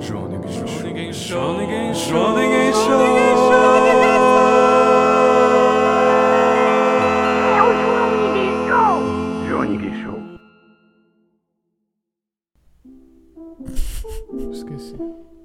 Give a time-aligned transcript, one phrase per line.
[0.00, 0.66] João Ninguém Show.
[0.66, 1.24] Show, ninguém show.
[1.24, 2.02] Show, ninguém show.
[2.02, 2.84] Show, ninguém show.
[7.62, 8.98] O João Ninguém Show!
[9.48, 10.18] João Ninguém Show.
[14.50, 14.96] Esqueci.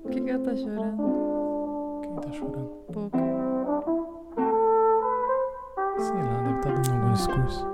[0.02, 2.02] Por que, que ela tá chorando?
[2.02, 2.70] Quem tá chorando?
[2.92, 3.18] Pouco.
[6.00, 7.68] Sei lá, deve estar dando algum discurso.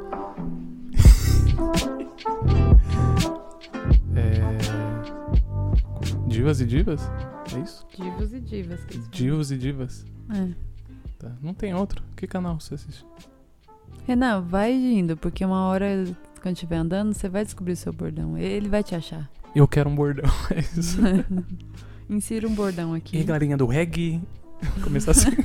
[6.49, 7.01] Divas e divas?
[7.55, 7.85] É isso?
[7.95, 8.83] Divos e divas.
[8.85, 9.09] Que eles.
[9.11, 10.05] Divos e divas.
[10.33, 10.47] É.
[11.19, 11.31] Tá.
[11.43, 12.01] Não tem outro.
[12.15, 13.05] Que canal você assiste?
[14.07, 16.05] Renan, vai indo, porque uma hora,
[16.41, 18.35] quando estiver andando, você vai descobrir o seu bordão.
[18.35, 19.29] Ele vai te achar.
[19.53, 20.25] Eu quero um bordão.
[20.49, 20.99] É isso.
[22.09, 23.17] Insira um bordão E aqui.
[23.17, 24.19] aí, galerinha do reggae?
[24.83, 25.29] Começar assim.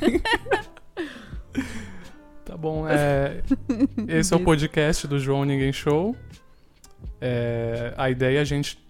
[2.43, 3.43] tá bom, é...
[4.07, 6.15] Esse é o podcast do João Ninguém Show.
[7.21, 8.83] É, a ideia é a gente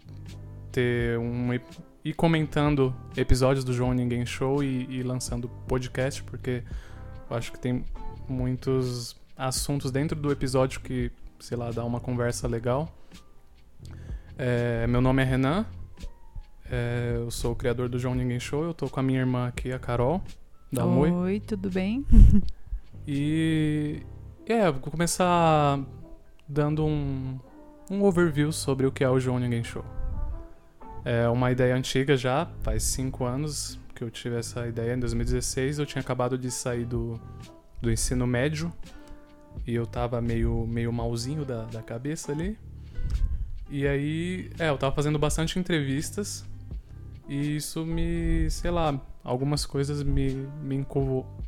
[0.71, 1.53] ter um.
[1.53, 6.63] ep- ir comentando episódios do João Ninguém Show e, e lançando podcast, porque
[7.27, 7.83] eu acho que tem
[8.29, 12.95] muitos assuntos dentro do episódio que, sei lá, dá uma conversa legal.
[14.37, 15.65] É, meu nome é Renan.
[16.69, 18.63] É, eu sou o criador do João Ninguém Show.
[18.63, 20.21] Eu tô com a minha irmã aqui, a Carol,
[20.71, 20.85] da.
[20.85, 22.05] Oi, tudo bem?
[23.07, 24.01] E
[24.47, 25.79] é, vou começar
[26.49, 27.39] dando um,
[27.91, 29.85] um overview sobre o que é o João Ninguém Show.
[31.05, 34.95] É uma ideia antiga já, faz cinco anos que eu tive essa ideia.
[34.95, 37.19] Em 2016 eu tinha acabado de sair do,
[37.79, 38.73] do ensino médio
[39.67, 42.57] e eu tava meio, meio malzinho da, da cabeça ali.
[43.69, 46.43] E aí, é, eu tava fazendo bastante entrevistas
[47.27, 50.85] e isso me, sei lá, algumas coisas me, me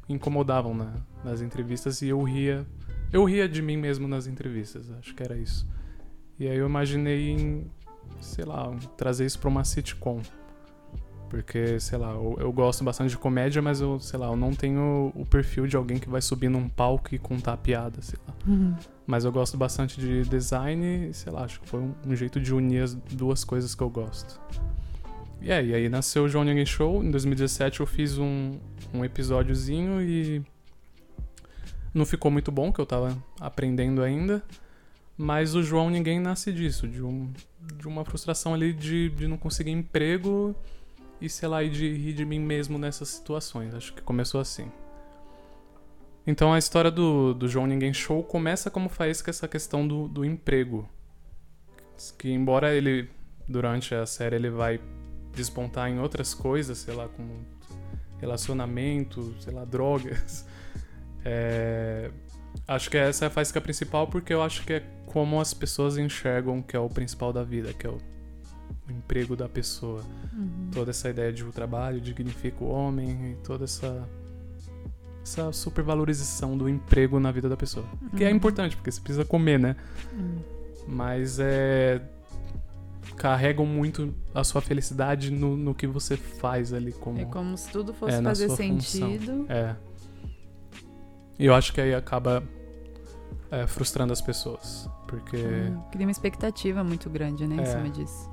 [0.09, 2.65] incomodavam na- nas entrevistas e eu ria.
[3.11, 5.67] Eu ria de mim mesmo nas entrevistas, acho que era isso.
[6.39, 7.69] E aí eu imaginei em,
[8.19, 10.21] sei lá, trazer isso pra uma sitcom.
[11.29, 14.53] Porque, sei lá, eu, eu gosto bastante de comédia, mas eu, sei lá, eu não
[14.53, 18.33] tenho o perfil de alguém que vai subir num palco e contar piada, sei lá.
[19.05, 22.39] Mas eu gosto bastante de design e, sei lá, acho que foi um, um jeito
[22.39, 24.39] de unir as duas coisas que eu gosto.
[25.41, 27.03] E é, e aí nasceu o João Ninguém Show.
[27.03, 28.57] Em 2017 eu fiz um,
[28.93, 30.41] um episódiozinho e
[31.93, 34.41] não ficou muito bom, que eu tava aprendendo ainda.
[35.17, 37.33] Mas o João Ninguém nasce disso, de, um,
[37.75, 40.55] de uma frustração ali de, de não conseguir emprego
[41.19, 43.73] e, sei lá, e de rir de mim mesmo nessas situações.
[43.73, 44.71] Acho que começou assim.
[46.25, 50.23] Então a história do, do João Ninguém Show começa como faísca essa questão do, do
[50.23, 50.87] emprego.
[52.19, 53.09] Que embora ele,
[53.47, 54.79] durante a série, ele vai
[55.33, 57.43] despontar em outras coisas, sei lá, como
[58.19, 60.45] relacionamento, sei lá, drogas.
[61.29, 62.09] É,
[62.67, 65.97] Acho que essa é a faísca principal porque eu acho que é como as pessoas
[65.97, 67.97] enxergam que é o principal da vida, que é o,
[68.89, 70.01] emprego da pessoa.
[70.33, 70.69] Uhum.
[70.71, 74.07] Toda essa ideia de o trabalho dignifica o homem e toda essa
[75.21, 77.85] essa supervalorização do emprego na vida da pessoa.
[78.15, 78.35] Que é Uhum.
[78.37, 79.75] importante, porque você precisa comer, né?
[80.13, 80.37] Hum.
[80.87, 82.01] Mas é.
[83.17, 87.19] Carregam muito a sua felicidade no, no que você faz ali como.
[87.19, 89.09] É como se tudo fosse É, fazer sua função.
[89.09, 89.45] sentido.
[89.49, 89.75] É.
[91.39, 92.43] E eu acho que aí acaba
[93.51, 94.89] é, frustrando as pessoas.
[95.07, 95.37] Porque.
[95.37, 97.65] Hum, Cria uma expectativa muito grande, né, em É.
[97.65, 98.29] cima disso.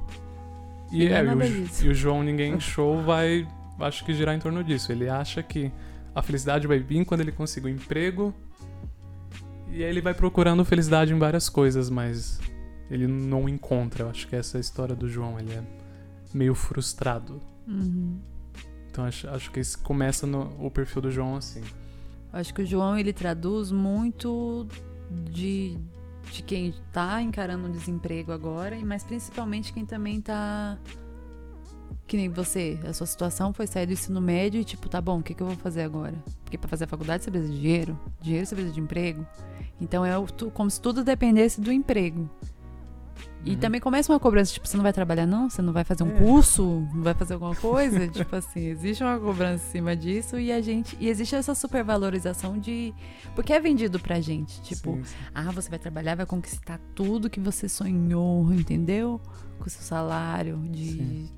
[0.91, 1.85] E, E é é, e, o, disso.
[1.85, 3.47] e o João Ninguém Show vai,
[3.81, 4.91] acho que girar em torno disso.
[4.93, 5.71] Ele acha que
[6.15, 8.35] a felicidade vai vir quando ele conseguir um emprego.
[9.69, 12.39] E aí ele vai procurando felicidade em várias coisas, mas
[12.91, 14.05] ele não encontra.
[14.05, 15.39] Eu acho que essa é a história do João.
[15.39, 15.63] Ele é
[16.33, 17.41] meio frustrado.
[17.67, 18.19] Uhum.
[18.91, 21.63] Então acho, acho que esse começa no o perfil do João assim.
[22.35, 24.67] Acho que o João ele traduz muito
[25.31, 25.79] de,
[26.33, 30.77] de quem tá encarando um desemprego agora, mas principalmente quem também tá.
[32.07, 35.21] Que nem você, a sua situação foi sair do ensino médio e tipo, tá bom,
[35.21, 36.15] o que, que eu vou fazer agora?
[36.45, 39.27] Porque pra fazer a faculdade você precisa de dinheiro, dinheiro você precisa de emprego.
[39.81, 42.29] Então é o- como se tudo dependesse do emprego.
[43.45, 43.57] E Uhum.
[43.59, 45.51] também começa uma cobrança, tipo, você não vai trabalhar não?
[45.51, 46.19] Você não vai fazer um É.
[46.19, 46.87] curso?
[46.95, 48.09] Não vai fazer alguma coisa?
[48.09, 50.97] tipo assim, existe uma cobrança em cima disso e a gente...
[50.99, 52.95] E existe essa supervalorização de...
[53.35, 54.95] Porque é vendido pra gente, tipo...
[54.97, 55.17] Sim, sim.
[55.35, 59.21] Ah, você vai trabalhar, vai conquistar tudo que você sonhou, entendeu?
[59.59, 60.91] Com seu salário de...
[60.93, 61.31] Sim.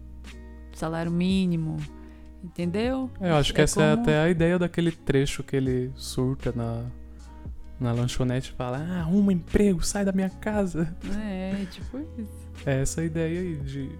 [0.75, 1.77] Salário mínimo,
[2.45, 3.11] entendeu?
[3.21, 6.53] É, eu acho que essa é como- até a ideia daquele trecho que ele surta
[6.55, 6.85] na,
[7.81, 10.95] na lanchonete e fala: Ah, arruma emprego, sai da minha casa.
[11.21, 12.47] É, tipo isso.
[12.65, 13.91] É essa ideia aí de.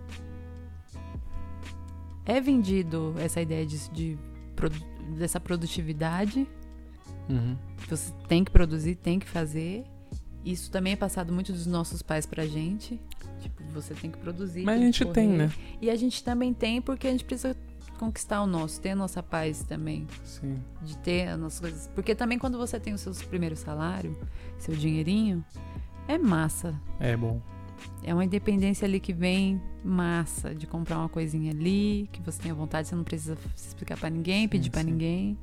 [2.25, 4.19] É vendido essa ideia de, de
[4.55, 4.85] produ-
[5.17, 6.47] dessa produtividade
[7.29, 7.57] Uhum.
[7.89, 9.85] você tem que produzir, tem que fazer.
[10.45, 13.01] Isso também é passado muito dos nossos pais pra gente.
[13.41, 14.63] Tipo, você tem que produzir.
[14.63, 15.39] Mas a tem gente tem, correr.
[15.39, 15.53] né?
[15.83, 17.57] E a gente também tem porque a gente precisa
[17.97, 20.07] conquistar o nosso, ter a nossa paz também.
[20.25, 20.59] Sim.
[20.83, 21.91] De ter as nossas coisas.
[21.95, 24.17] Porque também quando você tem o seu primeiro salário,
[24.59, 25.45] seu dinheirinho,
[26.09, 26.75] é massa.
[27.01, 27.41] É bom.
[28.03, 32.55] É uma independência ali que vem massa de comprar uma coisinha ali, que você tenha
[32.55, 34.91] vontade, você não precisa se explicar pra ninguém, pedir pra sim.
[34.91, 35.39] ninguém.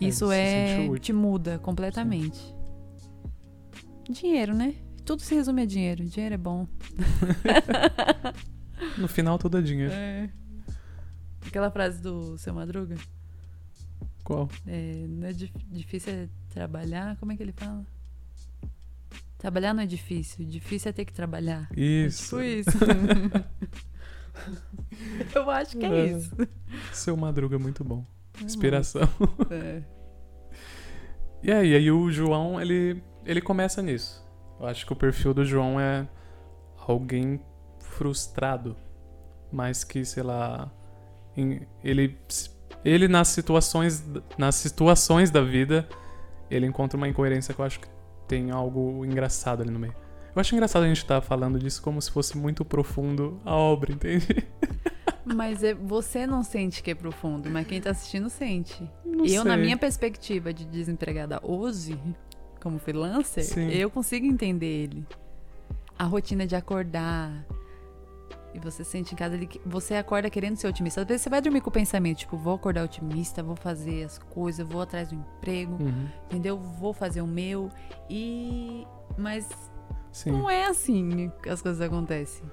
[0.00, 0.98] É, Isso é útil.
[0.98, 2.54] te muda completamente.
[4.08, 4.74] Dinheiro, né?
[5.04, 6.04] Tudo se resume a dinheiro.
[6.04, 6.66] Dinheiro é bom.
[8.96, 9.92] No final tudo é dinheiro.
[11.46, 12.96] Aquela frase do seu Madruga,
[14.24, 14.48] Qual?
[14.66, 17.84] é, não é dif- difícil é trabalhar, como é que ele fala?
[19.38, 21.68] Trabalhar não é difícil, difícil é ter que trabalhar.
[21.76, 22.38] Isso.
[22.38, 22.78] Tipo isso.
[25.34, 26.06] Eu acho que é É.
[26.12, 26.30] isso.
[26.92, 28.04] Seu Madruga é muito bom.
[28.42, 29.02] Inspiração.
[29.50, 29.82] É.
[31.42, 34.22] E aí, aí o João, ele, ele começa nisso.
[34.58, 36.06] Eu acho que o perfil do João é
[36.86, 37.40] alguém
[37.78, 38.76] frustrado,
[39.50, 40.70] mas que, sei lá,
[41.82, 42.16] ele,
[42.84, 44.04] ele nas situações
[44.36, 45.88] nas situações da vida,
[46.50, 47.88] ele encontra uma incoerência que eu acho que
[48.28, 49.94] tem algo engraçado ali no meio.
[50.34, 53.92] Eu acho engraçado a gente estar falando disso como se fosse muito profundo a obra,
[53.92, 54.46] entende?
[55.24, 58.82] Mas é- você não sente que é profundo, mas quem tá assistindo sente.
[59.04, 59.62] Não eu, na sei.
[59.62, 61.96] minha perspectiva de desempregada hoje,
[62.60, 63.68] como freelancer, Sim.
[63.68, 65.06] eu consigo entender ele.
[65.96, 67.46] A rotina de acordar.
[68.54, 71.00] E você sente em casa ali que você acorda querendo ser otimista.
[71.02, 74.18] Às vezes você vai dormir com o pensamento, tipo, vou acordar otimista, vou fazer as
[74.18, 76.08] coisas, vou atrás do emprego, Uhum.
[76.26, 76.58] entendeu?
[76.58, 77.70] Vou fazer o meu.
[78.08, 78.86] E.
[79.16, 79.48] Mas
[80.12, 80.32] Sim.
[80.32, 82.44] não é assim que as coisas acontecem.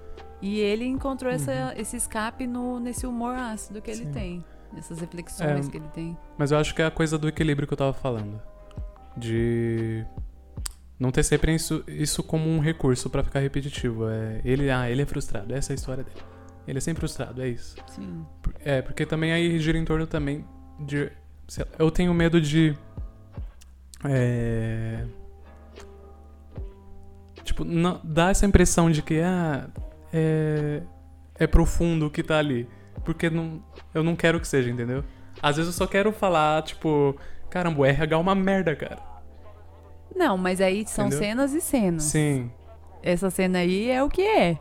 [0.42, 1.72] E ele encontrou essa, Uhum.
[1.82, 4.12] esse escape no, nesse humor ácido que ele Sim.
[4.12, 4.46] tem.
[4.72, 5.72] Nessas reflexões É.
[5.72, 6.18] que ele tem.
[6.38, 8.40] Mas eu acho que é a coisa do equilíbrio que eu tava falando.
[9.16, 10.06] De
[11.00, 14.10] não ter sempre isso, isso como um recurso pra ficar repetitivo.
[14.10, 16.18] É, ele, ah, ele é frustrado, essa é a história dele.
[16.68, 17.76] Ele é sempre frustrado, é isso.
[17.88, 18.26] Sim.
[18.66, 20.46] É, porque também aí gira em torno também
[20.80, 21.12] de.
[21.58, 22.76] lá, eu tenho medo de.
[24.04, 25.06] É.
[27.44, 29.70] Tipo, não, dá essa impressão de que ah,
[30.12, 30.82] é,
[31.36, 32.68] é profundo o que tá ali.
[33.06, 33.64] Porque não,
[33.94, 35.04] eu não quero que seja, entendeu?
[35.42, 37.16] Às vezes eu só quero falar, tipo,
[37.50, 38.98] caramba, o RH é uma merda, cara.
[40.18, 41.26] Não, mas aí são Entendeu?
[41.28, 42.04] cenas e cenas.
[42.04, 42.52] Sim,
[43.04, 44.58] Essa cena aí é o que é.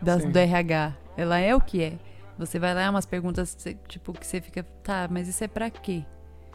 [0.00, 0.94] Da, do RH.
[1.16, 1.98] Ela é o que é.
[2.38, 3.56] Você vai lá, é umas perguntas,
[3.88, 6.04] tipo, que você fica, tá, mas isso é pra quê?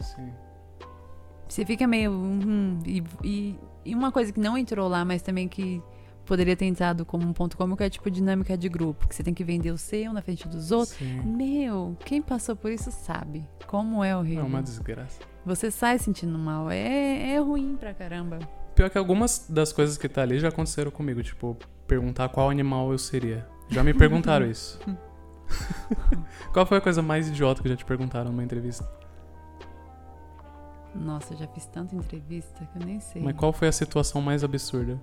[0.00, 0.30] sim.
[1.48, 2.12] Você fica meio.
[2.12, 5.82] hum, e, e, e uma coisa que não entrou lá, mas também que
[6.24, 9.34] poderia ter entrado como um ponto cômico é tipo dinâmica de grupo, que você tem
[9.34, 10.96] que vender o seu na frente dos outros.
[10.96, 11.20] sim.
[11.22, 14.46] Meu, quem passou por isso sabe como é É horrível.
[14.46, 15.18] uma desgraça.
[15.44, 16.70] Você sai sentindo mal.
[16.70, 18.38] É, é ruim pra caramba.
[18.74, 21.56] Pior que algumas das coisas que tá ali já aconteceram comigo, tipo,
[21.86, 23.46] perguntar qual animal eu seria.
[23.68, 24.78] Já me perguntaram isso.
[26.52, 28.88] qual foi a coisa mais idiota que já te perguntaram numa entrevista?
[30.94, 33.22] Nossa, eu já fiz tanta entrevista que eu nem sei.
[33.22, 35.00] Mas qual foi a situação mais absurda?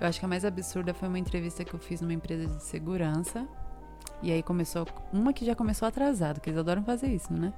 [0.00, 2.62] Eu acho que a mais absurda foi uma entrevista que eu fiz numa empresa de
[2.62, 3.48] segurança.
[4.22, 4.86] E aí começou.
[5.12, 7.52] Uma que já começou atrasado, que eles adoram fazer isso, né?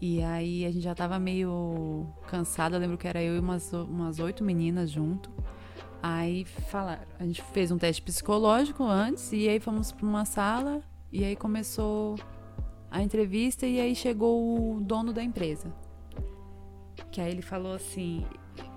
[0.00, 2.76] E aí a gente já tava meio cansada.
[2.76, 5.30] Eu lembro que era eu e umas, umas oito meninas junto.
[6.02, 7.02] Aí falaram.
[7.18, 9.32] A gente fez um teste psicológico antes.
[9.32, 10.82] E aí fomos pra uma sala.
[11.10, 12.16] E aí começou
[12.90, 13.66] a entrevista.
[13.66, 15.72] E aí chegou o dono da empresa.
[17.10, 18.24] Que aí ele falou assim: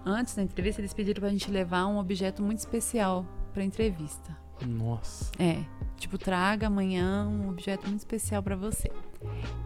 [0.03, 4.35] antes da entrevista, eles pediram pra gente levar um objeto muito especial pra entrevista.
[4.65, 5.31] Nossa.
[5.39, 5.63] É,
[6.01, 8.91] tipo, traga amanhã um objeto muito especial pra você.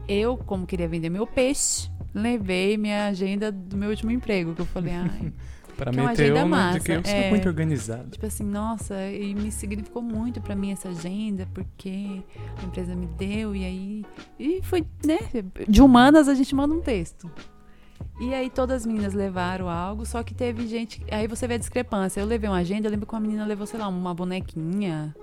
[0.07, 4.65] Eu, como queria vender meu peixe, levei minha agenda do meu último emprego, que eu
[4.65, 5.33] falei, ai,
[5.75, 7.29] Pra Que é uma agenda de massa, que eu sou é.
[7.29, 8.09] muito organizado.
[8.09, 12.23] tipo assim, nossa, e me significou muito pra mim essa agenda, porque
[12.61, 14.05] a empresa me deu, e aí.
[14.39, 15.19] E foi, né?
[15.67, 17.29] De humanas a gente manda um texto.
[18.21, 21.03] E aí todas as meninas levaram algo, só que teve gente.
[21.11, 22.21] Aí você vê a discrepância.
[22.21, 25.13] Eu levei uma agenda, eu lembro que uma menina levou, sei lá, uma bonequinha.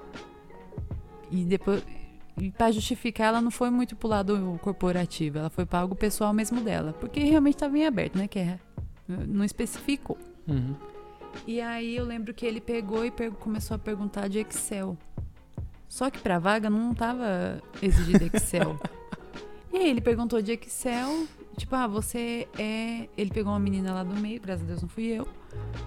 [1.32, 1.82] E depois.
[2.38, 6.32] E pra justificar, ela não foi muito pro lado corporativo, ela foi pra algo pessoal
[6.32, 6.92] mesmo dela.
[6.94, 8.28] Porque realmente tava em aberto, né?
[8.28, 8.58] Que é,
[9.08, 10.18] não especificou.
[10.46, 10.74] Uhum.
[11.46, 14.96] E aí eu lembro que ele pegou e começou a perguntar de Excel.
[15.88, 18.78] Só que pra vaga não tava exigido Excel.
[19.72, 23.08] e aí ele perguntou de Excel, tipo, ah, você é.
[23.16, 25.26] Ele pegou uma menina lá do meio, graças a Deus não fui eu.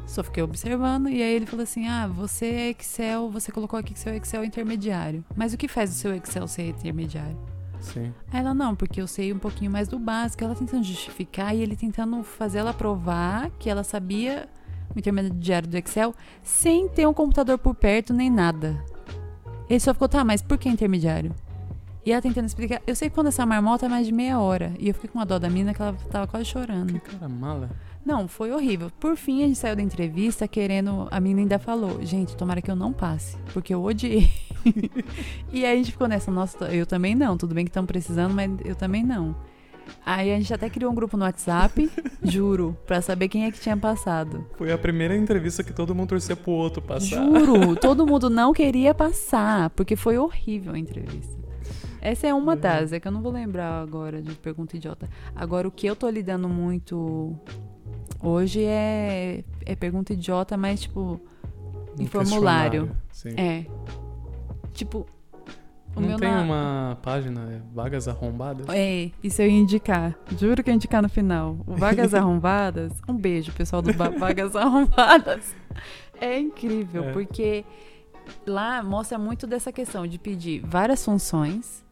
[0.06, 1.10] Só fiquei observando.
[1.10, 4.44] E aí ele falou assim: ah, você é Excel, você colocou aqui que seu Excel
[4.44, 5.24] é intermediário.
[5.36, 7.38] Mas o que faz o seu Excel ser intermediário?
[7.80, 8.14] Sim.
[8.32, 10.44] Aí ela, não, porque eu sei um pouquinho mais do básico.
[10.44, 14.50] Ela tentando justificar e ele tentando fazer ela provar que ela sabia
[14.96, 18.84] o intermediário do Excel, sem ter um computador por perto nem nada.
[19.70, 21.34] Ele só ficou, tá, mas por que intermediário?
[22.06, 22.82] E ela tentando explicar.
[22.86, 24.74] Eu sei que quando essa marmota é mais de meia hora.
[24.78, 26.94] E eu fiquei com uma dó da mina que ela tava quase chorando.
[26.94, 27.72] Que cara mala.
[28.06, 28.92] Não, foi horrível.
[29.00, 31.08] Por fim, a gente saiu da entrevista querendo.
[31.10, 34.30] A menina ainda falou: gente, tomara que eu não passe, porque eu odiei.
[35.52, 37.36] e aí a gente ficou nessa, nossa, eu também não.
[37.36, 39.36] Tudo bem que estão precisando, mas eu também não.
[40.06, 41.90] Aí a gente até criou um grupo no WhatsApp,
[42.24, 44.46] juro, pra saber quem é que tinha passado.
[44.58, 47.24] Foi a primeira entrevista que todo mundo torcia pro outro passar.
[47.24, 51.45] Juro, todo mundo não queria passar, porque foi horrível a entrevista.
[52.08, 52.60] Essa é uma Uhum.
[52.60, 55.10] das, é que eu não vou lembrar agora de pergunta idiota.
[55.36, 57.36] Agora, o que eu tô lidando muito
[58.22, 61.20] hoje é, é pergunta idiota, mas tipo,
[62.00, 62.88] em Um formulário.
[62.88, 63.34] questionário, Sim.
[63.38, 63.66] É.
[64.74, 65.06] Tipo,
[65.96, 68.66] o Não meu tem na- uma página, é Vagas Arrombadas?
[68.70, 70.14] É, isso eu ia indicar.
[70.38, 71.58] Juro que eu ia indicar no final.
[71.66, 72.92] O Vagas Arrombadas.
[73.08, 75.56] Um beijo, pessoal do Ba- Vagas Arrombadas.
[76.20, 77.12] É incrível, É.
[77.14, 77.64] porque
[78.46, 81.85] lá mostra muito dessa questão de pedir várias funções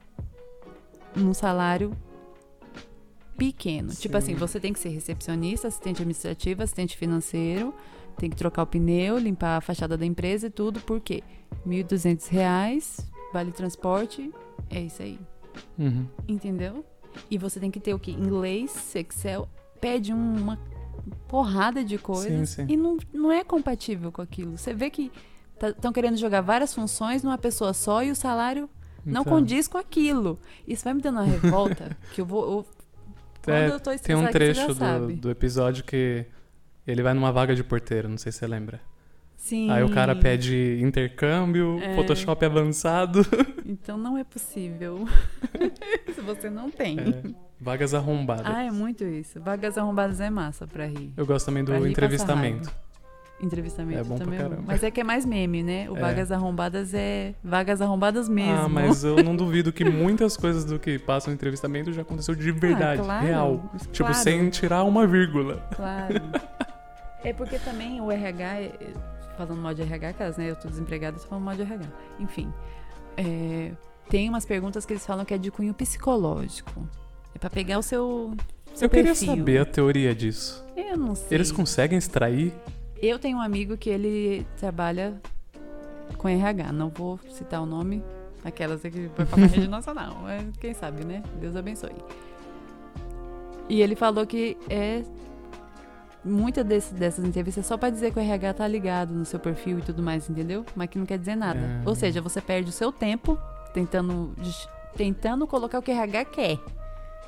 [1.15, 1.91] num salário
[3.37, 3.89] pequeno.
[3.89, 4.17] Tipo Sim.
[4.17, 7.73] assim, você tem que ser recepcionista, assistente administrativo, assistente financeiro,
[8.17, 11.23] tem que trocar o pneu, limpar a fachada da empresa e tudo, por quê?
[11.65, 12.97] 1.200 reais,
[13.33, 14.31] vale transporte,
[14.69, 15.19] é isso aí.
[15.77, 16.05] Uhum.
[16.27, 16.85] Entendeu?
[17.29, 18.11] E você tem que ter o quê?
[18.11, 19.47] Inglês, Excel,
[19.81, 20.59] pede um- uma
[21.27, 22.73] porrada de coisas Sim, sim.
[22.73, 24.57] e não, não é compatível com aquilo.
[24.57, 25.11] Você vê que
[25.61, 28.69] estão querendo jogar várias funções numa pessoa só e o salário
[29.05, 30.39] não Então, condiz com aquilo.
[30.67, 32.43] Isso vai me dando uma revolta que eu vou.
[32.43, 32.65] eu-
[33.43, 36.25] quando É, eu tô Tem um trecho do, do episódio que
[36.87, 38.79] ele vai numa vaga de porteiro, não sei se você lembra.
[39.35, 39.69] Sim.
[39.69, 41.95] Aí o cara pede intercâmbio, É.
[41.95, 43.19] Photoshop avançado.
[43.65, 45.05] Então não é possível.
[46.13, 46.99] Se você não tem.
[46.99, 47.23] É,
[47.59, 48.45] vagas arrombadas.
[48.45, 49.39] Ah, é muito isso.
[49.39, 51.13] Vagas arrombadas é massa pra rir.
[51.15, 52.69] Eu gosto também do entrevistamento.
[53.43, 54.63] Entrevistamento É bom pra também caramba.
[54.65, 55.89] Mas é que é mais meme, né?
[55.89, 55.99] O É.
[55.99, 58.53] Vagas Arrombadas é vagas arrombadas mesmo.
[58.53, 62.33] Ah, mas eu não duvido que muitas coisas do que passam no entrevistamento já aconteceu
[62.35, 63.71] de verdade, Ah, claro, real.
[63.91, 64.13] Tipo, claro.
[64.15, 65.57] sem tirar uma vírgula.
[65.75, 66.13] Claro.
[67.23, 68.93] é porque também o RH, é- é-
[69.37, 70.49] falando mal de RH, caso, né?
[70.51, 71.85] Eu tô desempregada, tô falando mal de RH.
[72.19, 72.51] Enfim.
[73.17, 73.71] é,
[74.09, 76.87] tem umas perguntas que eles falam que é de cunho psicológico.
[77.35, 78.33] É pra pegar o seu.
[78.73, 79.35] seu eu queria perfil.
[79.35, 80.63] saber a teoria disso.
[80.75, 81.37] Eu não sei.
[81.37, 82.53] Eles conseguem extrair?
[83.05, 85.19] Eu tenho um amigo que ele trabalha
[86.17, 86.71] com RH.
[86.71, 88.03] Não vou citar o nome.
[88.45, 90.17] Aquelas que foi pra rede nacional.
[90.21, 91.21] Mas quem sabe, né?
[91.39, 91.91] Deus abençoe.
[93.69, 95.03] E ele falou que é
[96.23, 99.39] muita desse- dessas entrevistas é só pra dizer que o RH tá ligado no seu
[99.39, 100.65] perfil e tudo mais, entendeu?
[100.75, 101.59] Mas que não quer dizer nada.
[101.59, 101.81] É.
[101.89, 103.37] Ou seja, você perde o seu tempo
[103.73, 104.33] tentando
[104.95, 106.59] tentando colocar o que o RH quer.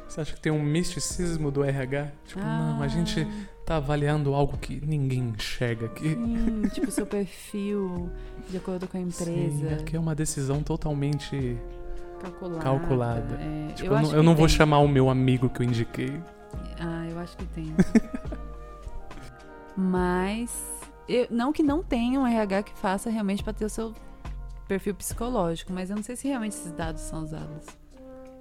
[0.07, 2.11] Você acha que tem um misticismo do RH?
[2.25, 2.87] Tipo, não, a Ah.
[2.87, 3.27] gente
[3.65, 6.09] tá avaliando algo que ninguém enxerga aqui.
[6.09, 8.09] Sim, tipo, seu perfil
[8.49, 9.69] de acordo com a empresa.
[9.69, 11.57] Sim, aqui é uma decisão totalmente
[12.21, 12.63] Calculada.
[12.63, 13.35] calculada.
[13.41, 13.73] é.
[13.73, 16.21] Tipo, eu eu, não, que eu não vou chamar o meu amigo que eu indiquei.
[16.79, 17.73] Ah, eu acho que tem.
[19.75, 20.51] Mas.
[21.07, 23.93] eu- não que não tenha um RH que faça realmente pra ter o seu
[24.67, 27.65] perfil psicológico, mas eu não sei se realmente esses dados são usados.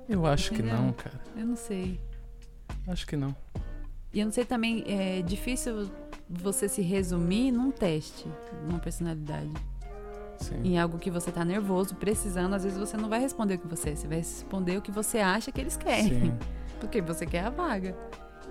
[0.09, 0.77] Eu acho que Entendeu?
[0.79, 1.21] não, cara.
[1.37, 2.01] Eu não sei.
[2.87, 3.35] Acho que não.
[4.15, 5.91] E eu não sei também, é difícil
[6.31, 8.27] você se resumir num teste,
[8.67, 9.51] numa personalidade.
[10.39, 10.61] Sim.
[10.63, 13.67] Em algo que você tá nervoso, precisando, às vezes você não vai responder o que
[13.67, 16.27] você é, você vai responder o que você acha que eles querem.
[16.27, 16.39] Sim.
[16.79, 17.97] Porque você quer a vaga.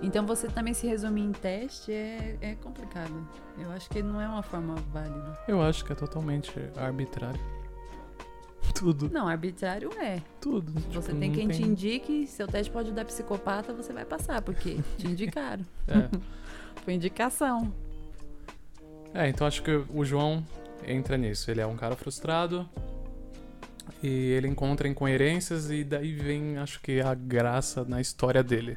[0.02, 3.26] Então você também se resumir em teste é, é complicado.
[3.58, 5.38] Eu acho que não é uma forma válida.
[5.48, 7.40] Eu acho que é totalmente arbitrário.
[8.74, 10.20] Tudo, Não, arbitrário é.
[10.40, 10.72] tudo.
[10.92, 14.78] Você Tipo, tem quem te indique, seu teste pode dar psicopata, você vai passar, porque
[14.98, 15.64] te indicaram.
[15.88, 16.08] É.
[16.84, 17.72] Foi indicação.
[19.12, 20.44] É, então acho que o João
[20.86, 21.50] entra nisso.
[21.50, 22.68] Ele é um cara frustrado
[24.02, 28.76] e ele encontra incoerências e daí vem, acho que, a graça na história dele.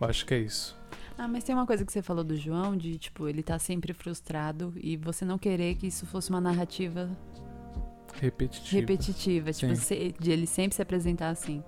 [0.00, 0.76] Eu acho que é isso.
[1.18, 3.92] Ah, mas tem uma coisa que você falou do João, de tipo, ele tá sempre
[3.92, 7.10] frustrado e você não querer que isso fosse uma narrativa
[8.20, 8.80] Repetitivo.
[8.80, 11.62] repetitiva, tipo, se- de ele sempre se apresentar assim.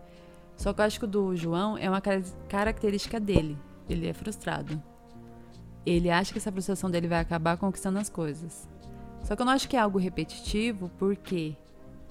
[0.56, 3.56] Só que eu acho que o do João é uma cara- característica dele.
[3.88, 4.80] Ele é frustrado.
[5.86, 8.68] Ele acha que essa frustração dele vai acabar conquistando as coisas.
[9.22, 11.54] Só que eu não acho que é algo repetitivo, porque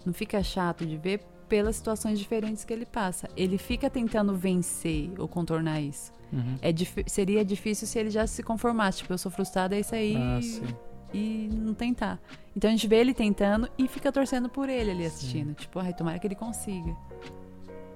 [0.05, 3.27] não fica chato de ver pelas situações diferentes que ele passa.
[3.37, 6.11] Ele fica tentando vencer ou contornar isso.
[6.31, 6.55] Uhum.
[6.61, 8.99] É dif- seria difícil se ele já se conformasse.
[8.99, 10.15] Tipo, eu sou frustrada, é isso aí.
[10.15, 10.61] Ah, sim.
[11.13, 12.19] E não tentar.
[12.55, 15.53] Então a gente vê ele tentando e fica torcendo por ele ali assistindo.
[15.53, 16.95] Tipo, ai, tomara que ele consiga.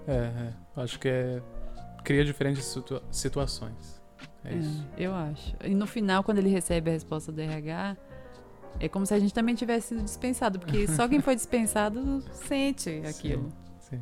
[0.08, 0.54] É, é.
[0.82, 1.42] Acho que é.
[2.04, 4.02] Cria diferentes situa- situações.
[4.44, 4.88] É isso.
[4.98, 5.56] É, eu acho.
[5.64, 7.96] E no final, quando ele recebe a resposta do RH,
[8.80, 13.02] é como se a gente também tivesse sido dispensado, porque só quem foi dispensado sente
[13.08, 13.50] aquilo.
[13.80, 14.02] Sim.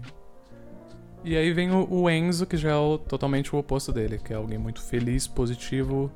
[1.24, 4.34] E aí vem o, o Enzo, que já é o- totalmente o oposto dele, que
[4.34, 6.12] é alguém muito feliz, positivo,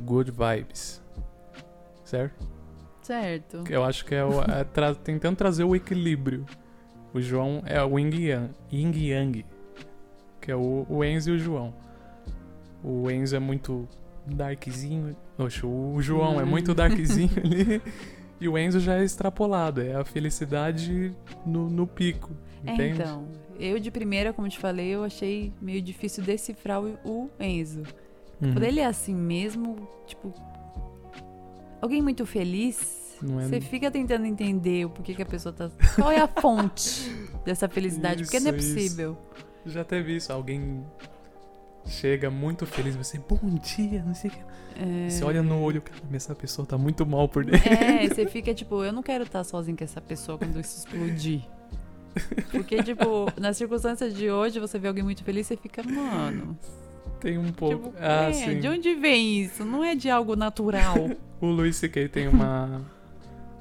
[0.00, 1.00] good vibes.
[2.10, 2.48] Certo?
[3.02, 3.64] Certo.
[3.68, 6.44] Eu acho que é, o, é tra- tentando trazer o equilíbrio.
[7.14, 9.46] O João é o Yin Yang, Yin Yang
[10.40, 11.74] que é o, o Enzo e o João.
[12.82, 13.86] O Enzo é muito
[14.26, 15.14] darkzinho.
[15.38, 16.74] Oxe, o João é muito Hum.
[16.74, 17.82] darkzinho ali.
[18.40, 21.14] E o Enzo já é extrapolado, é a felicidade
[21.44, 22.30] no, no pico.
[22.64, 23.00] É, Entende?
[23.02, 23.26] então,
[23.58, 27.82] eu de primeira, como te falei, eu achei meio difícil decifrar o, o Enzo.
[28.40, 28.62] Uhum.
[28.62, 29.76] Ele é assim mesmo,
[30.06, 30.32] tipo.
[31.80, 35.70] Alguém muito feliz, é- você fica tentando entender o porquê que a pessoa tá.
[35.96, 37.10] Qual é a fonte
[37.44, 38.24] dessa felicidade?
[38.24, 38.74] Porque não é Isso, isso.
[38.76, 39.18] possível.
[39.66, 40.84] Já teve isso, alguém
[41.86, 44.40] chega muito feliz, você, bom dia, não sei o que.
[44.76, 45.10] É...
[45.10, 47.68] Você olha no olho, cara, essa pessoa tá muito mal por dentro.
[47.70, 51.42] É, você fica tipo, eu não quero estar sozinho com essa pessoa quando isso explodir.
[52.50, 56.58] Porque, tipo, nas circunstâncias de hoje, você vê alguém muito feliz, você fica, mano.
[57.20, 57.90] Tem um pouco.
[57.90, 58.60] Tipo, ah, é, sim.
[58.60, 59.64] de onde vem isso?
[59.64, 60.94] Não é de algo natural.
[61.40, 62.08] O Luis C.K.
[62.08, 62.82] tem uma,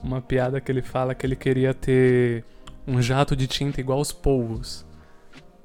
[0.03, 2.43] uma piada que ele fala que ele queria ter
[2.85, 4.85] um jato de tinta igual os polvos.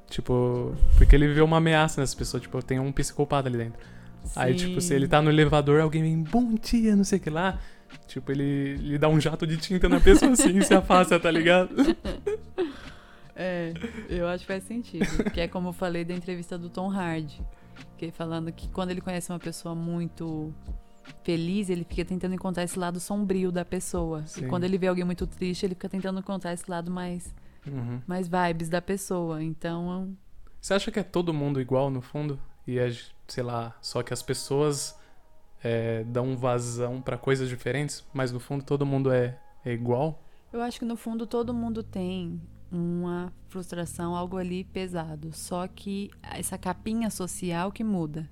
[0.09, 3.81] Tipo, porque ele vê uma ameaça nessa pessoa, tipo, tem um psicopata ali dentro.
[4.37, 4.95] Aí, tipo, se Sim.
[4.95, 7.59] ele tá no elevador, alguém vem, bom dia, não sei o que lá.
[8.07, 11.31] Tipo, ele, ele dá um jato de tinta na pessoa assim e se afasta, tá
[11.31, 11.75] ligado?
[13.37, 13.75] É,
[14.09, 15.25] eu acho que faz sentido.
[15.33, 17.43] Que é como eu falei da entrevista do Tom Hardy.
[17.99, 20.55] Que ele falando que quando ele conhece uma pessoa muito
[21.23, 24.27] feliz, ele fica tentando encontrar esse lado sombrio da pessoa.
[24.27, 24.45] Sim.
[24.45, 27.35] E quando ele vê alguém muito triste, ele fica tentando encontrar esse lado mais,
[27.67, 28.01] Uhum.
[28.07, 29.43] mais vibes da pessoa.
[29.43, 30.15] Então,
[30.61, 32.39] Você acha que é todo mundo igual no fundo?
[32.67, 32.91] E é,
[33.29, 34.99] sei lá, só que as pessoas
[35.63, 40.21] é, dão vazão pra coisas diferentes, mas no fundo todo mundo é, é igual?
[40.53, 45.33] eu acho que no fundo todo mundo tem uma frustração, algo ali pesado.
[45.33, 48.29] Só que essa capinha social que muda.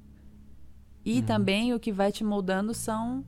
[1.04, 1.22] E Uhum.
[1.22, 3.24] também o que vai te moldando são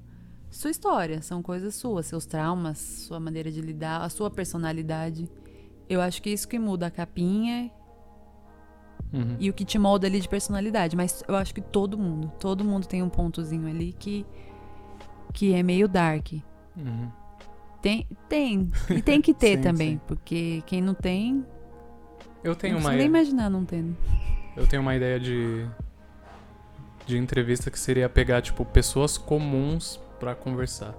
[0.50, 5.28] sua história, são coisas suas, seus traumas, sua maneira de lidar, a sua personalidade.
[5.88, 7.70] Eu acho que isso que muda a capinha
[9.12, 9.36] Uhum.
[9.38, 10.96] e o que te molda ali de personalidade.
[10.96, 14.24] Mas eu acho que todo mundo, todo mundo tem um pontozinho ali que,
[15.32, 16.32] que é meio dark.
[16.76, 17.10] Uhum.
[17.82, 18.70] Tem, tem.
[18.90, 20.00] E tem que ter Sim, também, sim.
[20.06, 21.44] porque quem não tem,
[22.42, 23.96] Eu tenho não uma nem imaginar não tendo.
[24.56, 25.68] eu tenho uma ideia de
[27.06, 30.94] de entrevista que seria pegar tipo pessoas comuns pra conversar.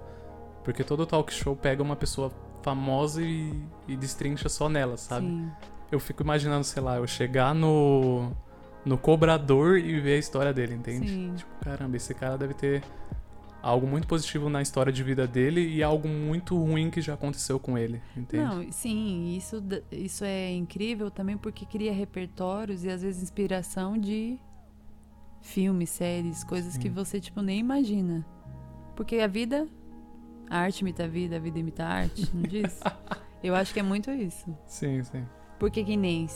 [0.64, 3.54] Porque todo talk show pega uma pessoa famosa e,
[3.86, 5.26] e destrincha só nela, sabe?
[5.26, 5.50] Sim.
[5.90, 8.32] Eu fico imaginando, sei lá, eu chegar no
[8.84, 11.08] no cobrador e ver a história dele, entende?
[11.08, 11.34] Sim.
[11.36, 12.84] Tipo, caramba, esse cara deve ter
[13.60, 17.58] algo muito positivo na história de vida dele e algo muito ruim que já aconteceu
[17.58, 18.44] com ele, entende?
[18.44, 24.38] Não, sim, isso, isso é incrível também porque cria repertórios e às vezes inspiração de
[25.40, 26.94] filmes, séries, coisas que Sim.
[26.94, 28.24] você tipo nem imagina.
[28.94, 29.66] Porque a vida,
[30.50, 32.80] a arte imita a vida, a vida imita a arte, não diz?
[33.42, 34.46] Eu acho que é muito isso.
[34.66, 35.24] Sim, sim.
[35.58, 36.26] Porque que nem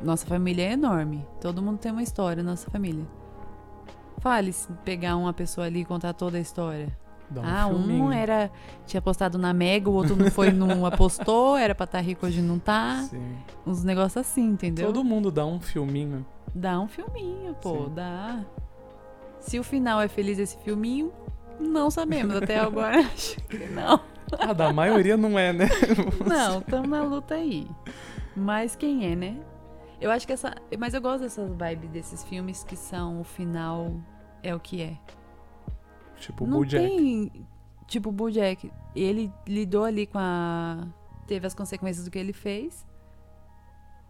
[0.00, 3.06] nossa família é enorme, todo mundo tem uma história, nossa família.
[4.18, 6.96] Fale se pegar uma pessoa ali e contar toda a história.
[7.34, 8.04] Um Ah, filminho.
[8.04, 8.50] um era.
[8.86, 12.42] Tinha apostado na Mega, o outro não foi, não apostou, era pra estar rico hoje
[12.42, 13.04] não tá.
[13.08, 13.36] Sim.
[13.66, 14.86] Uns negócios assim, entendeu?
[14.86, 16.26] Todo mundo dá um filminho.
[16.54, 17.94] Dá um filminho, pô, Sim.
[17.94, 18.44] dá.
[19.40, 21.12] Se o final é feliz esse filminho,
[21.58, 22.36] não sabemos.
[22.36, 24.00] Até agora acho que não.
[24.38, 25.68] Ah, da maioria não é, né?
[26.26, 27.68] Não, estamos na luta aí.
[28.36, 29.38] Mas quem é, né?
[30.00, 30.54] Eu acho que essa.
[30.78, 33.92] Mas eu gosto dessas vibes desses filmes que são o final
[34.42, 34.96] é o que é.
[36.16, 36.86] tipo o não Bojack.
[36.86, 37.46] tem.
[37.86, 38.72] Tipo, o Bojack.
[38.96, 40.86] Ele lidou ali com a.
[41.26, 42.86] Teve as consequências do que ele fez,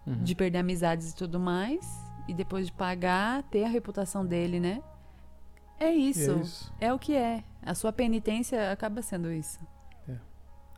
[0.07, 0.23] Uhum.
[0.23, 1.85] de perder amizades e tudo mais.
[2.29, 4.83] E depois de pagar, ter a reputação dele, né?
[5.79, 6.31] É E isso.
[6.31, 6.73] é isso.
[6.81, 7.43] É o que é.
[7.63, 9.59] A sua penitência acaba sendo isso.
[10.09, 10.17] É.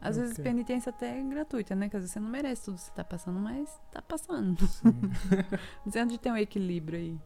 [0.01, 0.43] Às É vezes é.
[0.43, 1.89] penitência até é gratuita, né?
[1.89, 4.67] Que às vezes você não merece tudo que você tá passando, mas tá passando.
[5.85, 7.19] Dizendo de ter um equilíbrio aí.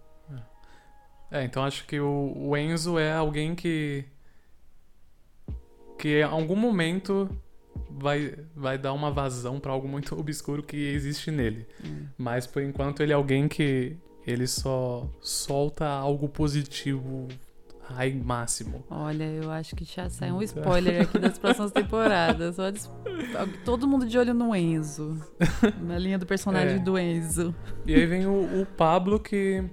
[1.31, 4.05] É, então acho que o, o Enzo é alguém que.
[5.99, 7.29] que em algum momento
[7.91, 11.67] vai, vai dar uma vazão pra algo muito obscuro que existe nele.
[12.17, 13.97] Mas por enquanto ele é alguém que
[14.31, 17.29] ele só solta algo positivo
[17.91, 18.85] ai máximo.
[18.91, 20.61] Olha, eu acho que já sai um Então.
[20.63, 22.57] spoiler aqui das próximas temporadas.
[23.65, 25.19] Todo mundo de olho no Enzo.
[25.81, 26.79] Na linha do personagem É.
[26.79, 27.55] do Enzo.
[27.87, 29.65] E aí vem o, o Pablo que.